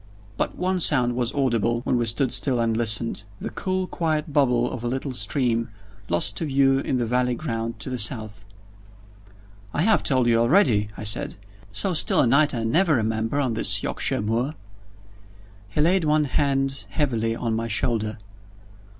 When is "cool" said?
3.51-3.85